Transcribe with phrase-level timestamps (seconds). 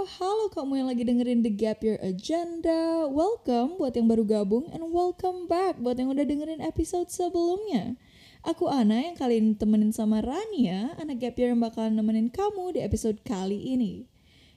[0.00, 3.04] halo kamu yang lagi dengerin The Gap Year Agenda.
[3.04, 8.00] Welcome buat yang baru gabung and welcome back buat yang udah dengerin episode sebelumnya.
[8.40, 12.72] Aku Ana yang kali ini temenin sama Rania, anak Gap Year yang bakalan nemenin kamu
[12.72, 14.08] di episode kali ini.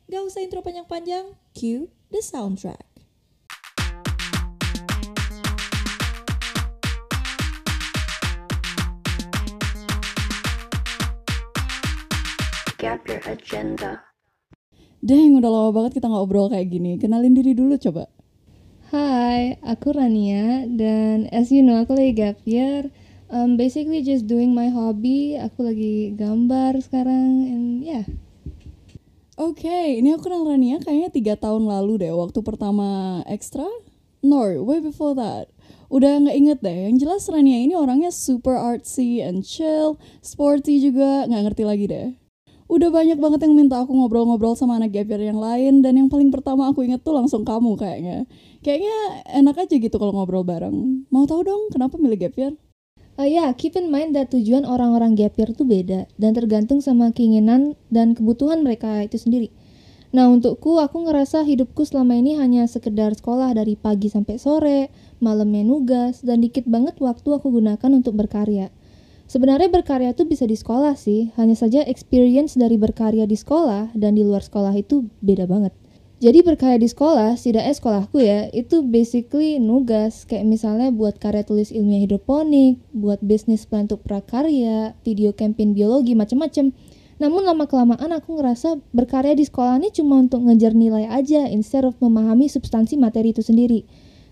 [0.07, 2.87] Gak usah intro panjang-panjang, cue the soundtrack.
[12.79, 14.12] Gap Year Agenda.
[15.03, 16.95] Dang, udah lama banget kita ngobrol kayak gini.
[16.95, 18.07] Kenalin diri dulu coba.
[18.87, 22.87] Hai, aku Rania dan as you know aku lagi gap year.
[23.27, 25.35] Um, basically just doing my hobby.
[25.35, 28.07] Aku lagi gambar sekarang and yeah.
[29.35, 33.67] Oke, ini aku kenal Rania kayaknya tiga tahun lalu deh, waktu pertama ekstra.
[34.23, 35.51] No, way before that.
[35.91, 41.27] Udah nggak inget deh, yang jelas Rania ini orangnya super artsy and chill, sporty juga,
[41.27, 42.22] nggak ngerti lagi deh.
[42.73, 46.09] Udah banyak banget yang minta aku ngobrol-ngobrol sama anak gap year yang lain, dan yang
[46.09, 48.25] paling pertama aku inget tuh langsung kamu kayaknya.
[48.65, 48.97] Kayaknya
[49.29, 51.05] enak aja gitu kalau ngobrol bareng.
[51.13, 52.57] Mau tahu dong kenapa milih gap year?
[53.13, 56.81] Uh, ya, yeah, keep in mind that tujuan orang-orang gap year tuh beda dan tergantung
[56.81, 59.53] sama keinginan dan kebutuhan mereka itu sendiri.
[60.09, 64.89] Nah, untukku, aku ngerasa hidupku selama ini hanya sekedar sekolah dari pagi sampai sore,
[65.21, 68.73] malamnya nugas, dan dikit banget waktu aku gunakan untuk berkarya.
[69.23, 74.19] Sebenarnya berkarya itu bisa di sekolah sih, hanya saja experience dari berkarya di sekolah dan
[74.19, 75.71] di luar sekolah itu beda banget.
[76.23, 80.23] Jadi berkarya di sekolah, setidaknya sekolahku ya, itu basically nugas.
[80.23, 86.15] Kayak misalnya buat karya tulis ilmiah hidroponik, buat bisnis plan untuk prakarya, video campaign biologi,
[86.15, 86.71] macam-macam.
[87.19, 91.95] Namun lama-kelamaan aku ngerasa berkarya di sekolah ini cuma untuk ngejar nilai aja, instead of
[91.99, 93.83] memahami substansi materi itu sendiri.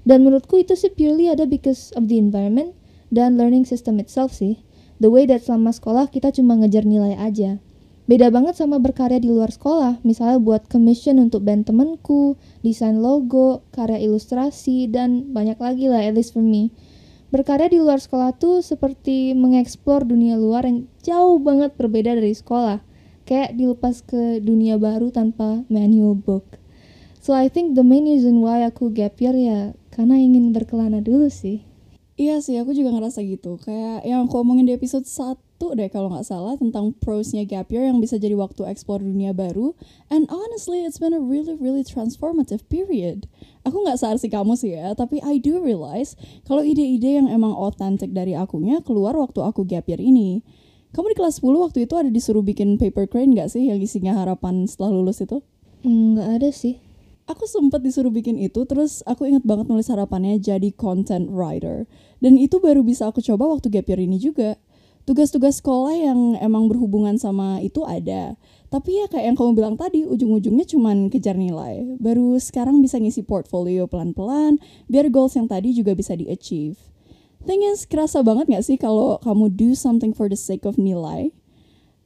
[0.07, 2.71] Dan menurutku itu sih purely ada because of the environment
[3.11, 4.63] dan learning system itself sih
[5.01, 7.57] the way that selama sekolah kita cuma ngejar nilai aja.
[8.05, 13.65] Beda banget sama berkarya di luar sekolah, misalnya buat commission untuk band temenku, desain logo,
[13.73, 16.69] karya ilustrasi, dan banyak lagi lah, at least for me.
[17.31, 22.83] Berkarya di luar sekolah tuh seperti mengeksplor dunia luar yang jauh banget berbeda dari sekolah.
[23.23, 26.59] Kayak dilepas ke dunia baru tanpa manual book.
[27.23, 31.31] So I think the main reason why aku gap year ya karena ingin berkelana dulu
[31.31, 31.63] sih.
[32.21, 33.57] Iya sih, aku juga ngerasa gitu.
[33.57, 35.41] Kayak yang aku omongin di episode 1
[35.73, 39.73] deh kalau nggak salah tentang prosnya gap year yang bisa jadi waktu eksplor dunia baru.
[40.13, 43.25] And honestly, it's been a really really transformative period.
[43.65, 46.13] Aku nggak searsi kamu sih ya, tapi I do realize
[46.45, 50.45] kalau ide-ide yang emang otentik dari akunya keluar waktu aku gap year ini.
[50.93, 54.13] Kamu di kelas 10 waktu itu ada disuruh bikin paper crane gak sih yang isinya
[54.13, 55.41] harapan setelah lulus itu?
[55.81, 56.91] Nggak ada sih
[57.31, 61.87] aku sempat disuruh bikin itu terus aku inget banget nulis harapannya jadi content writer
[62.23, 64.55] dan itu baru bisa aku coba waktu gap year ini juga.
[65.01, 68.37] Tugas-tugas sekolah yang emang berhubungan sama itu ada.
[68.69, 71.97] Tapi ya kayak yang kamu bilang tadi ujung-ujungnya cuman kejar nilai.
[71.97, 76.77] Baru sekarang bisa ngisi portfolio pelan-pelan biar goals yang tadi juga bisa di achieve
[77.45, 81.33] thing is kerasa banget gak sih kalau kamu do something for the sake of nilai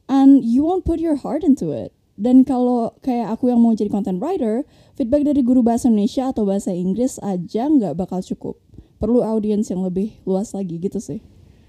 [0.07, 1.91] and you won't put your heart into it?
[2.15, 4.63] Dan kalau kayak aku yang mau jadi content writer,
[4.95, 8.55] feedback dari guru bahasa Indonesia atau bahasa Inggris aja nggak bakal cukup.
[8.97, 11.19] Perlu audiens yang lebih luas lagi gitu sih.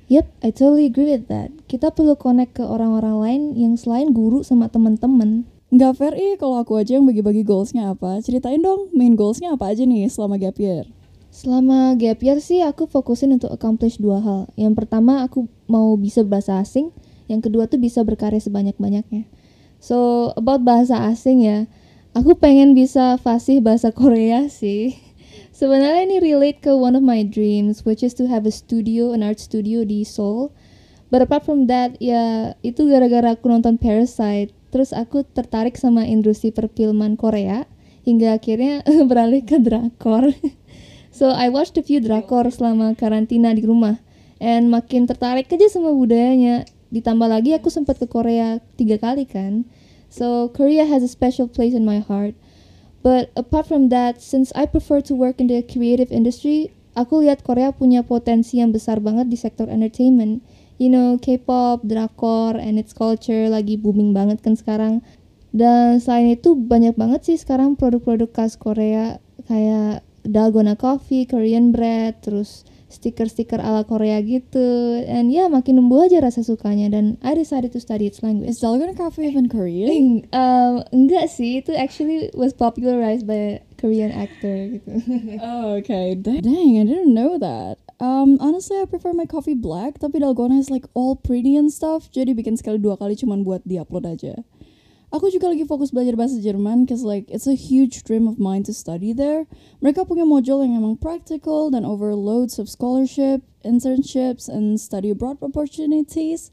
[0.07, 1.51] Yep, I totally agree with that.
[1.67, 5.51] Kita perlu connect ke orang-orang lain yang selain guru sama temen-temen.
[5.67, 8.23] Nggak fair ih kalau aku aja yang bagi-bagi goalsnya apa.
[8.23, 10.87] Ceritain dong main goalsnya apa aja nih selama gap year.
[11.35, 14.41] Selama gap year sih aku fokusin untuk accomplish dua hal.
[14.55, 16.95] Yang pertama aku mau bisa bahasa asing.
[17.27, 19.27] Yang kedua tuh bisa berkarya sebanyak-banyaknya.
[19.83, 21.67] So about bahasa asing ya,
[22.15, 24.95] aku pengen bisa fasih bahasa Korea sih.
[25.53, 29.25] Sebenarnya ini relate ke one of my dreams, which is to have a studio, an
[29.25, 30.53] art studio di Seoul.
[31.09, 34.53] But apart from that, ya itu gara-gara aku nonton Parasite.
[34.75, 37.65] Terus aku tertarik sama industri perfilman Korea
[38.05, 40.35] hingga akhirnya beralih ke drakor.
[41.17, 44.05] so I watched a few drakor selama karantina di rumah
[44.37, 49.65] and makin tertarik aja sama budayanya ditambah lagi aku sempat ke Korea tiga kali kan
[50.13, 52.37] so Korea has a special place in my heart
[53.07, 57.45] but apart from that since I prefer to work in the creative industry aku lihat
[57.45, 60.43] Korea punya potensi yang besar banget di sektor entertainment.
[60.81, 65.05] You know K-pop, drakor, and its culture lagi booming banget kan sekarang.
[65.53, 72.21] Dan selain itu banyak banget sih sekarang produk-produk khas Korea kayak Dalgona Coffee, Korean Bread,
[72.21, 77.35] terus stiker-stiker ala Korea gitu and ya yeah, makin numbuh aja rasa sukanya dan I
[77.35, 78.55] decided to study its language.
[78.55, 80.23] Is Dalgona Coffee even Korean?
[80.31, 84.91] Uh, enggak sih, itu actually was popularized by a Korean actor gitu.
[85.43, 86.15] oh, okay.
[86.15, 87.83] Dang, I didn't know that.
[87.99, 92.13] Um, honestly, I prefer my coffee black, tapi Dalgona is like all pretty and stuff,
[92.13, 94.37] jadi bikin sekali dua kali cuman buat diupload aja.
[95.15, 98.67] Aku juga lagi fokus belajar bahasa Jerman cause like it's a huge dream of mine
[98.67, 99.47] to study there.
[99.79, 106.51] Mereka punya modul yang emang practical dan overloads of scholarship, internships, and study abroad opportunities.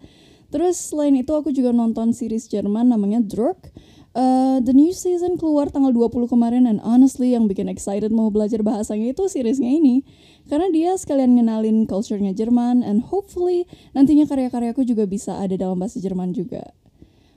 [0.54, 3.74] Terus selain itu aku juga nonton series Jerman namanya Druck.
[4.14, 8.62] Uh, the new season keluar tanggal 20 kemarin and honestly yang bikin excited mau belajar
[8.62, 10.06] bahasanya itu seriesnya ini.
[10.46, 13.66] Karena dia sekalian ngenalin culture-nya Jerman and hopefully
[13.98, 16.70] nantinya karya-karyaku juga bisa ada dalam bahasa Jerman juga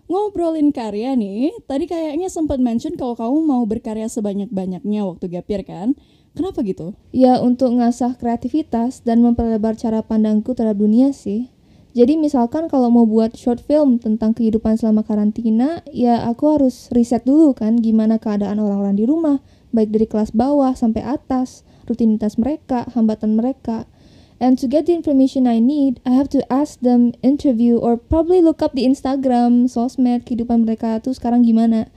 [0.06, 5.62] ngobrolin karya nih, tadi kayaknya sempat mention kalau kamu mau berkarya sebanyak-banyaknya waktu gap year
[5.66, 5.98] kan?
[6.36, 6.92] Kenapa gitu?
[7.16, 11.48] Ya untuk ngasah kreativitas dan memperlebar cara pandangku terhadap dunia sih.
[11.96, 17.24] Jadi misalkan kalau mau buat short film tentang kehidupan selama karantina, ya aku harus riset
[17.24, 19.40] dulu kan gimana keadaan orang-orang di rumah,
[19.72, 23.88] baik dari kelas bawah sampai atas, rutinitas mereka, hambatan mereka.
[24.36, 28.44] And to get the information I need, I have to ask them, interview, or probably
[28.44, 31.88] look up di Instagram, sosmed, kehidupan mereka tuh sekarang gimana.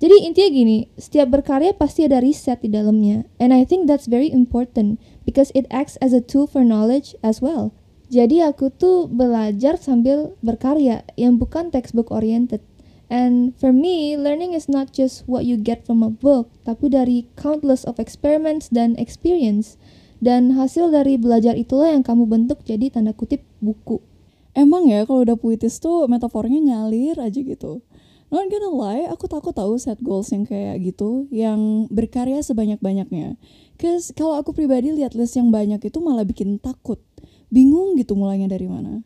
[0.00, 3.28] Jadi intinya gini, setiap berkarya pasti ada riset di dalamnya.
[3.36, 7.42] And I think that's very important because it acts as a tool for knowledge as
[7.42, 7.76] well.
[8.10, 12.64] Jadi aku tuh belajar sambil berkarya yang bukan textbook oriented.
[13.10, 17.26] And for me, learning is not just what you get from a book, tapi dari
[17.34, 19.74] countless of experiments dan experience.
[20.20, 24.04] Dan hasil dari belajar itulah yang kamu bentuk jadi tanda kutip buku.
[24.52, 27.80] Emang ya kalau udah puitis tuh metafornya ngalir aja gitu.
[28.30, 33.34] Not gonna lie, aku takut tahu set goals yang kayak gitu, yang berkarya sebanyak-banyaknya.
[33.74, 37.02] Cause kalau aku pribadi lihat list yang banyak itu malah bikin takut.
[37.50, 39.02] Bingung gitu mulainya dari mana.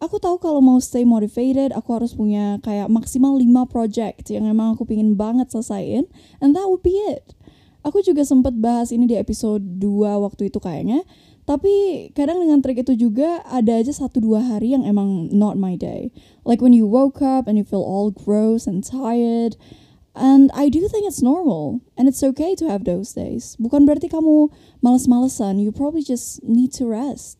[0.00, 4.72] Aku tahu kalau mau stay motivated, aku harus punya kayak maksimal 5 project yang emang
[4.72, 6.08] aku pingin banget selesaiin,
[6.40, 7.35] and that would be it.
[7.86, 11.06] Aku juga sempat bahas ini di episode 2 waktu itu kayaknya.
[11.46, 15.78] Tapi kadang dengan trik itu juga ada aja satu dua hari yang emang not my
[15.78, 16.10] day.
[16.42, 19.54] Like when you woke up and you feel all gross and tired.
[20.18, 21.86] And I do think it's normal.
[21.94, 23.54] And it's okay to have those days.
[23.62, 24.50] Bukan berarti kamu
[24.82, 25.62] males-malesan.
[25.62, 27.38] You probably just need to rest.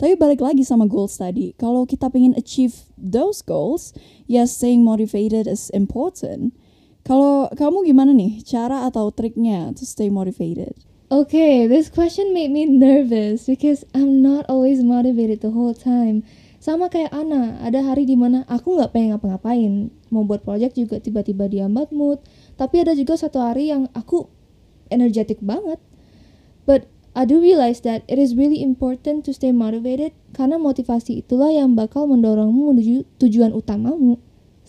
[0.00, 1.52] Tapi balik lagi sama goals tadi.
[1.60, 3.92] Kalau kita pengen achieve those goals,
[4.24, 6.56] yes, staying motivated is important.
[7.02, 10.78] Kalau kamu gimana nih cara atau triknya to stay motivated?
[11.10, 16.22] Okay, this question made me nervous because I'm not always motivated the whole time.
[16.62, 19.90] Sama kayak Ana, ada hari di mana aku nggak pengen ngapa-ngapain.
[20.14, 22.22] Mau buat project juga tiba-tiba diambat mood.
[22.54, 24.30] Tapi ada juga satu hari yang aku
[24.94, 25.82] energetic banget.
[26.70, 26.86] But
[27.18, 31.74] I do realize that it is really important to stay motivated karena motivasi itulah yang
[31.74, 34.16] bakal mendorongmu menuju tujuan utamamu.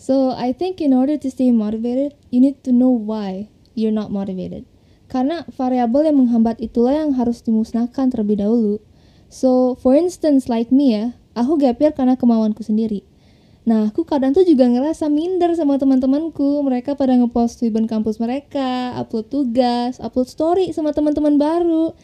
[0.04, 4.12] So I think in order to stay motivated, you need to know why you're not
[4.12, 4.68] motivated.
[5.08, 8.84] Karena variabel yang menghambat itulah yang harus dimusnahkan terlebih dahulu.
[9.32, 13.00] So for instance like me ya, aku gap year karena kemauanku sendiri.
[13.64, 16.60] Nah, aku kadang tuh juga ngerasa minder sama teman-temanku.
[16.60, 21.96] Mereka pada ngepost ribbon kampus mereka, upload tugas, upload story sama teman-teman baru.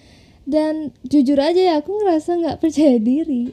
[0.49, 3.53] Dan jujur aja ya, aku ngerasa nggak percaya diri.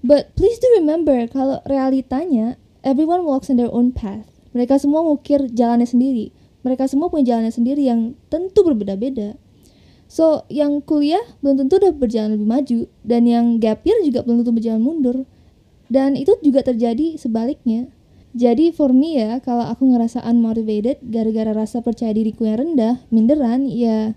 [0.00, 4.28] But please do remember kalau realitanya Everyone walks in their own path.
[4.52, 6.36] Mereka semua ngukir jalannya sendiri.
[6.68, 9.40] Mereka semua punya jalannya sendiri yang tentu berbeda-beda.
[10.04, 14.44] So, yang kuliah belum tentu udah berjalan lebih maju dan yang gap year juga belum
[14.44, 15.16] tentu berjalan mundur.
[15.88, 17.88] Dan itu juga terjadi sebaliknya.
[18.36, 23.64] Jadi for me ya, kalau aku ngerasa unmotivated gara-gara rasa percaya diriku yang rendah, minderan,
[23.64, 24.12] ya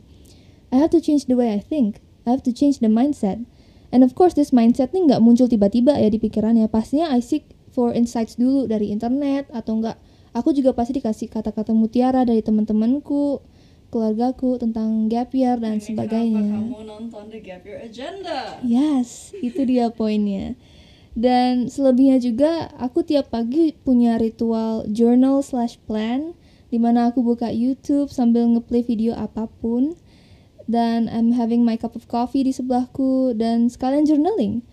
[0.70, 2.04] I have to change the way I think.
[2.28, 3.40] I have to change the mindset.
[3.94, 6.68] And of course this mindset nih nggak muncul tiba-tiba ya di pikirannya.
[6.68, 10.02] Pastinya I seek for insights dulu dari internet atau enggak
[10.34, 13.46] aku juga pasti dikasih kata-kata mutiara dari teman-temanku
[13.94, 16.44] keluargaku tentang gap year dan Ini sebagainya.
[16.44, 18.60] Kamu nonton The Gap Year Agenda.
[18.66, 20.60] Yes, itu dia poinnya.
[21.18, 27.48] Dan selebihnya juga aku tiap pagi punya ritual journal slash plan di mana aku buka
[27.50, 29.96] YouTube sambil ngeplay video apa pun
[30.68, 34.68] dan I'm having my cup of coffee di sebelahku dan sekalian journaling.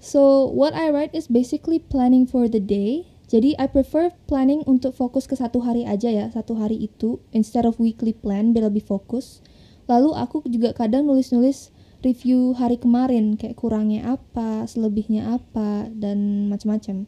[0.00, 3.04] So what I write is basically planning for the day.
[3.28, 7.62] Jadi I prefer planning untuk fokus ke satu hari aja ya, satu hari itu instead
[7.62, 9.44] of weekly plan biar lebih fokus.
[9.86, 17.04] Lalu aku juga kadang nulis-nulis review hari kemarin kayak kurangnya apa, selebihnya apa dan macam-macam.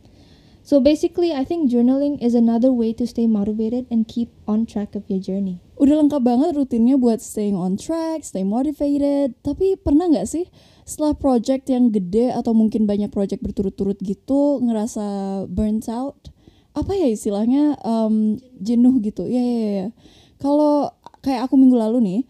[0.63, 4.95] So basically, I think journaling is another way to stay motivated and keep on track
[4.95, 5.59] of your journey.
[5.75, 9.35] Udah lengkap banget rutinnya buat staying on track, stay motivated.
[9.43, 10.47] Tapi pernah nggak sih
[10.87, 15.05] setelah project yang gede atau mungkin banyak project berturut-turut gitu ngerasa
[15.51, 16.31] burnt out?
[16.79, 19.27] Apa ya istilahnya um, jenuh gitu?
[19.27, 19.89] Ya ya ya.
[20.39, 20.95] Kalau
[21.27, 22.21] kayak aku minggu lalu nih,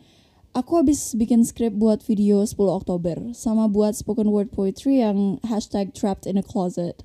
[0.57, 5.93] aku habis bikin script buat video 10 Oktober sama buat spoken word poetry yang hashtag
[5.93, 7.05] trapped in a closet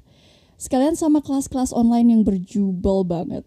[0.58, 3.46] sekalian sama kelas-kelas online yang berjubel banget.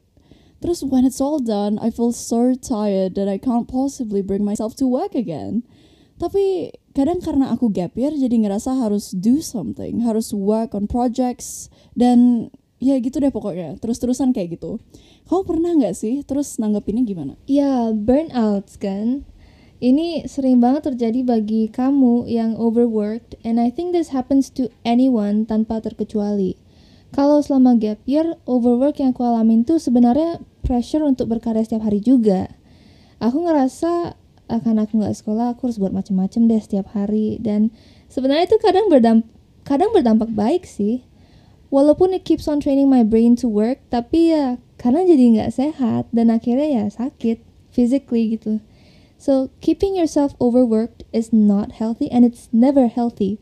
[0.61, 4.76] Terus when it's all done, I feel so tired that I can't possibly bring myself
[4.79, 5.64] to work again.
[6.21, 11.73] Tapi kadang karena aku gap year jadi ngerasa harus do something, harus work on projects
[11.97, 14.76] dan ya gitu deh pokoknya terus-terusan kayak gitu.
[15.33, 17.35] Kamu pernah nggak sih terus nanggepinnya gimana?
[17.49, 19.25] Ya, burnout kan.
[19.81, 25.49] Ini sering banget terjadi bagi kamu yang overworked and I think this happens to anyone
[25.49, 26.61] tanpa terkecuali.
[27.11, 31.99] Kalau selama gap year, overwork yang aku alamin tuh sebenarnya pressure untuk berkarya setiap hari
[31.99, 32.55] juga.
[33.19, 34.14] Aku ngerasa
[34.50, 37.71] akan aku nggak sekolah, aku harus buat macam-macam deh setiap hari dan
[38.11, 39.26] sebenarnya itu kadang berdampak
[39.62, 41.07] kadang berdampak baik sih.
[41.71, 46.11] Walaupun it keeps on training my brain to work, tapi ya karena jadi nggak sehat
[46.11, 48.59] dan akhirnya ya sakit physically gitu.
[49.21, 53.37] So, keeping yourself overworked is not healthy and it's never healthy.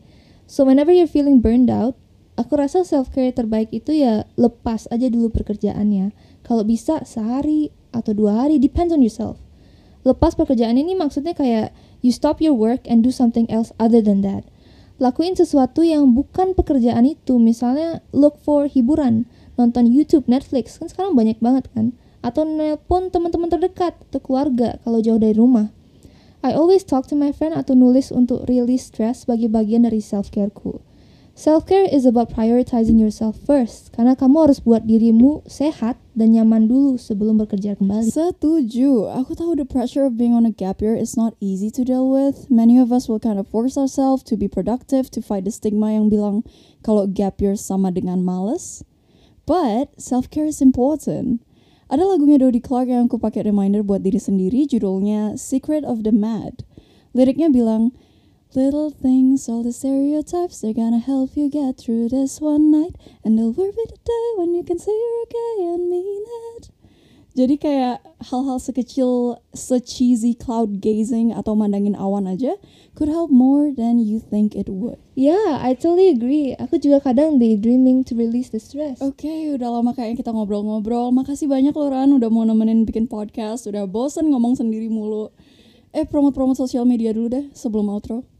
[0.45, 1.95] So, whenever you're feeling burned out,
[2.39, 6.15] aku rasa self-care terbaik itu ya lepas aja dulu pekerjaannya.
[6.47, 9.35] Kalau bisa sehari atau dua hari, depends on yourself.
[10.07, 14.23] Lepas pekerjaan ini maksudnya kayak you stop your work and do something else other than
[14.23, 14.47] that.
[15.03, 19.27] Lakuin sesuatu yang bukan pekerjaan itu, misalnya look for hiburan,
[19.59, 24.99] nonton YouTube, Netflix, kan sekarang banyak banget kan atau nelpon teman-teman terdekat atau keluarga kalau
[24.99, 25.71] jauh dari rumah.
[26.39, 29.99] I always talk to my friend atau nulis untuk release stress sebagai bagian dari
[31.39, 31.69] self-careku.
[31.69, 36.99] Self-care is about prioritizing yourself first, karena kamu harus buat dirimu sehat dan nyaman dulu
[36.99, 38.11] sebelum bekerja kembali.
[38.11, 39.07] Setuju.
[39.23, 42.11] Aku tahu the pressure of being on a gap year is not easy to deal
[42.11, 42.51] with.
[42.51, 45.95] Many of us will kind of force ourselves to be productive to fight the stigma
[45.95, 46.43] yang bilang
[46.83, 48.83] kalau gap year sama dengan males.
[49.47, 51.41] But self-care is important.
[51.89, 56.13] Ada lagunya Dodie Clark yang aku pakai reminder buat diri sendiri, judulnya Secret of the
[56.13, 56.61] Mad.
[57.17, 57.97] Liriknya bilang,
[58.57, 62.97] Little things, all the stereotypes, they're gonna help you get through this one night.
[63.21, 66.25] And there'll be the day when you can say you're okay and mean
[66.57, 66.73] it.
[67.37, 72.57] Jadi kayak hal-hal sekecil, se-cheesy cloud gazing atau mandangin awan aja
[72.97, 74.97] could help more than you think it would.
[75.13, 76.57] Yeah, I totally agree.
[76.57, 78.97] Aku juga kadang daydreaming to release the stress.
[78.97, 81.13] Oke, udah lama kayaknya kita ngobrol-ngobrol.
[81.13, 83.69] Makasih banyak loh Ran udah mau nemenin bikin podcast.
[83.69, 85.29] Udah bosen ngomong sendiri mulu.
[85.93, 88.38] Eh, promote-promote sosial media dulu deh sebelum outro.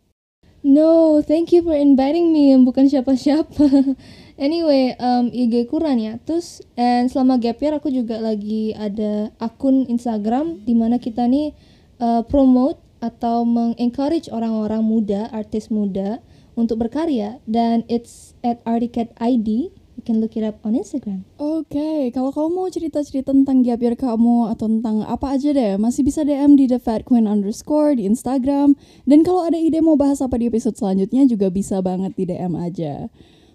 [0.60, 3.96] No, thank you for inviting me bukan siapa-siapa.
[4.36, 6.20] anyway, um, IG kurang ya.
[6.28, 11.56] Terus, and selama gap year aku juga lagi ada akun Instagram di mana kita nih
[12.04, 16.20] uh, promote atau mengencourage orang-orang muda, artis muda
[16.60, 19.72] untuk berkarya dan it's at Articat ID.
[20.10, 21.22] Can look it up on Instagram.
[21.38, 26.02] Oke, kalau kamu mau cerita-cerita tentang gap year kamu atau tentang apa aja deh, masih
[26.02, 28.74] bisa DM di The Fat Queen underscore di Instagram.
[29.06, 32.58] Dan kalau ada ide mau bahas apa di episode selanjutnya juga bisa banget di DM
[32.58, 33.06] aja.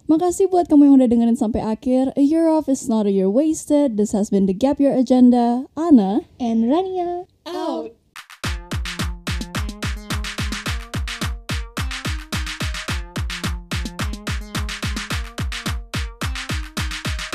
[0.06, 2.14] Makasih buat kamu yang udah dengerin sampai akhir.
[2.14, 3.99] A year off is not a year wasted.
[3.99, 5.66] This has been the Gap Year Agenda.
[5.75, 7.26] Ana And Rania.
[7.50, 7.90] out.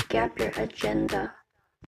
[0.10, 1.39] Gap your agenda.